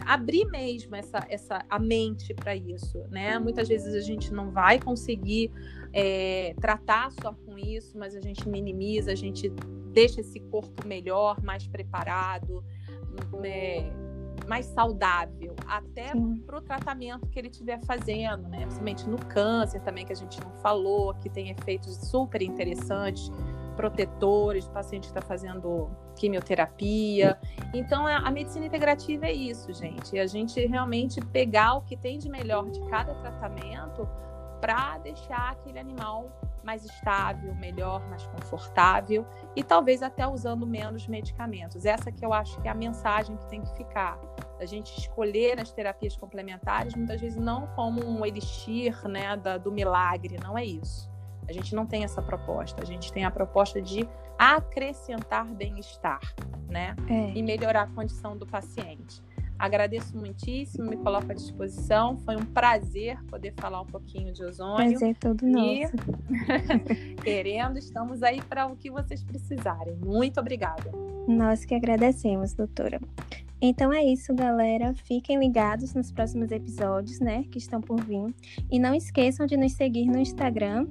abrir 0.06 0.45
mesmo 0.45 0.95
essa, 0.95 1.26
essa 1.30 1.63
a 1.69 1.80
mente 1.80 2.34
para 2.34 2.56
isso, 2.56 2.98
né? 3.10 3.38
Muitas 3.38 3.67
vezes 3.67 3.93
a 3.93 4.00
gente 4.00 4.34
não 4.34 4.52
vai 4.52 4.80
conseguir 4.80 5.52
é, 5.93 6.54
tratar 6.60 7.12
só 7.12 7.34
com 7.34 7.58
isso, 7.58 7.97
mas 7.97 8.15
a 8.15 8.21
gente 8.21 8.47
minimiza, 8.47 9.12
a 9.12 9.15
gente 9.15 9.49
deixa 9.91 10.21
esse 10.21 10.39
corpo 10.39 10.88
melhor, 10.88 11.41
mais 11.43 11.67
preparado, 11.67 12.63
é, 13.43 13.91
mais 14.47 14.65
saudável, 14.67 15.56
até 15.67 16.12
para 16.45 16.58
o 16.58 16.62
tratamento 16.62 17.28
que 17.28 17.38
ele 17.38 17.49
estiver 17.49 17.80
fazendo, 17.86 18.47
né? 18.47 18.62
Principalmente 18.62 19.08
no 19.08 19.17
câncer 19.17 19.82
também, 19.82 20.06
que 20.06 20.13
a 20.13 20.15
gente 20.15 20.39
não 20.41 20.52
falou, 20.56 21.13
que 21.15 21.30
tem 21.30 21.49
efeitos 21.49 21.95
super 22.10 22.41
interessantes 22.41 23.32
protetores, 23.75 24.65
o 24.65 24.71
paciente 24.71 25.06
está 25.06 25.21
fazendo 25.21 25.89
quimioterapia. 26.17 27.39
Então, 27.73 28.06
a, 28.06 28.17
a, 28.17 28.32
medicina 28.32 28.65
integrativa 28.65 29.25
é 29.25 29.32
isso, 29.32 29.71
gente. 29.73 30.15
E 30.15 30.19
a 30.19 30.28
gente 30.28 30.60
realmente 30.65 31.21
pegar 31.28 31.75
o 31.75 31.82
que 31.82 31.95
tem 31.95 32.17
de 32.19 32.28
melhor 32.28 32.69
de 32.69 32.82
cada 32.89 33.13
tratamento 33.15 34.06
para 34.60 34.98
deixar 35.00 35.52
aquele 35.52 35.80
animal 35.80 36.30
mais 36.63 36.84
estável, 36.84 37.56
melhor, 37.56 38.08
mais 38.10 38.26
confortável 38.28 39.26
e 39.56 39.63
talvez 39.63 40.04
até 40.04 40.28
usando 40.28 40.67
menos 40.67 41.08
medicamentos. 41.08 41.86
Essa 41.86 42.12
que 42.12 42.26
eu 42.26 42.34
acho 42.34 42.60
que 42.62 42.67
é 42.67 42.72
a 42.72 42.76
mensagem 42.76 43.36
que 43.38 43.45
tem 43.48 43.62
que 43.62 43.74
ficar. 43.76 44.19
A 44.60 44.65
gente 44.65 44.98
escolher 44.98 45.60
as 45.60 45.72
terapias 45.72 46.15
complementares, 46.15 46.93
muitas 46.93 47.22
vezes 47.22 47.38
não 47.38 47.67
como 47.67 48.06
um 48.06 48.26
elixir 48.26 49.08
né, 49.08 49.38
da, 49.38 49.58
do 49.58 49.72
milagre, 49.72 50.38
não 50.43 50.58
é 50.58 50.65
isso. 50.65 51.10
A 51.48 51.52
gente 51.52 51.74
não 51.74 51.86
tem 51.86 52.04
essa 52.04 52.22
proposta. 52.22 52.84
A 52.84 52.86
gente 52.86 53.12
tem 53.12 53.26
a 53.26 53.32
proposta 53.32 53.82
de 53.82 54.08
acrescentar 54.38 55.45
bem-estar, 55.45 56.22
né? 56.69 56.95
É. 57.10 57.32
E 57.36 57.41
melhorar 57.41 57.82
a 57.82 57.88
condição 57.88 58.38
do 58.38 58.45
paciente. 58.45 59.22
Agradeço 59.60 60.15
muitíssimo, 60.17 60.89
me 60.89 60.95
coloco 60.95 61.30
à 61.30 61.36
disposição. 61.36 62.15
Foi 62.19 62.38
um 62.38 62.45
prazer 62.45 63.22
poder 63.26 63.54
falar 63.58 63.82
um 63.82 63.86
pouquinho 63.86 64.32
de 64.32 64.41
ozônio. 64.41 64.98
Prazer 64.98 65.17
todo 65.17 65.45
nosso. 65.45 65.93
E 66.88 67.15
querendo, 67.22 67.78
estamos 67.78 68.24
aí 68.24 68.41
para 68.41 68.67
o 68.67 68.78
que 68.78 68.89
vocês 68.89 69.22
precisarem. 69.22 69.98
Muito 69.98 70.39
obrigada. 70.39 70.89
Nós 71.28 71.65
que 71.65 71.76
agradecemos, 71.76 72.54
doutora. 72.54 73.02
Então 73.62 73.91
é 73.91 74.02
isso, 74.02 74.34
galera. 74.34 74.93
Fiquem 75.04 75.38
ligados 75.38 75.93
nos 75.93 76.10
próximos 76.10 76.50
episódios, 76.52 77.19
né, 77.19 77.43
que 77.52 77.58
estão 77.58 77.82
por 77.82 78.02
vir. 78.02 78.34
E 78.72 78.80
não 78.80 78.95
esqueçam 78.95 79.45
de 79.45 79.58
nos 79.58 79.74
seguir 79.74 80.06
no 80.06 80.17
Instagram, 80.17 80.88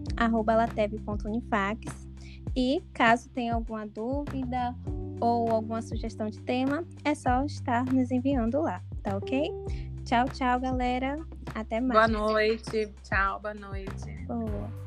lateve.unifax. 0.46 2.07
E 2.54 2.83
caso 2.92 3.31
tenha 3.31 3.54
alguma 3.54 3.87
dúvida 3.87 4.74
ou 5.20 5.50
alguma 5.50 5.83
sugestão 5.83 6.28
de 6.28 6.40
tema, 6.40 6.85
é 7.04 7.14
só 7.14 7.44
estar 7.44 7.85
nos 7.87 8.11
enviando 8.11 8.61
lá, 8.61 8.83
tá 9.02 9.16
ok? 9.16 9.50
Tchau, 10.04 10.26
tchau, 10.28 10.61
galera. 10.61 11.18
Até 11.54 11.81
mais. 11.81 12.11
Boa 12.11 12.31
noite. 12.31 12.92
Tchau, 13.02 13.40
boa 13.40 13.54
noite. 13.54 14.24
Boa. 14.26 14.77